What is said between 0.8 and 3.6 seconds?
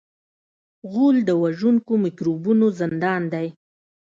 غول د وژونکو میکروبونو زندان دی.